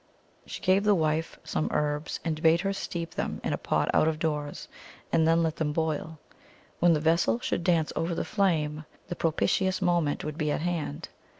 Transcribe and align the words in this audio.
She 0.47 0.61
gave 0.63 0.83
the 0.83 0.95
wife 0.95 1.37
some 1.43 1.67
herbs, 1.71 2.19
and 2.25 2.41
bade 2.41 2.61
her 2.61 2.73
steep 2.73 3.11
them 3.13 3.39
in 3.43 3.53
a 3.53 3.57
pot 3.59 3.87
out 3.93 4.07
of 4.07 4.17
doors, 4.17 4.67
and 5.13 5.27
then 5.27 5.43
let 5.43 5.57
them 5.57 5.73
boil. 5.73 6.17
When 6.79 6.93
the 6.93 6.99
vessel 6.99 7.39
should 7.39 7.63
dance 7.63 7.93
over 7.95 8.15
the 8.15 8.25
flame, 8.25 8.85
the 9.09 9.15
pro 9.15 9.31
pitious 9.31 9.79
moment 9.79 10.23
would 10.25 10.39
be 10.39 10.49
at 10.51 10.61
hand. 10.61 11.09